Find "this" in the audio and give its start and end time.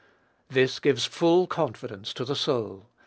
0.49-0.79